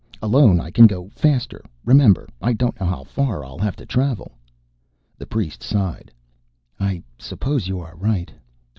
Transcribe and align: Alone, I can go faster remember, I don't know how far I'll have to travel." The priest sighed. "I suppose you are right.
Alone, 0.19 0.59
I 0.59 0.71
can 0.71 0.87
go 0.87 1.09
faster 1.09 1.63
remember, 1.85 2.27
I 2.41 2.53
don't 2.53 2.79
know 2.79 2.87
how 2.87 3.03
far 3.03 3.45
I'll 3.45 3.59
have 3.59 3.75
to 3.75 3.85
travel." 3.85 4.31
The 5.19 5.27
priest 5.27 5.61
sighed. 5.61 6.11
"I 6.79 7.03
suppose 7.19 7.67
you 7.67 7.79
are 7.81 7.95
right. 7.95 8.33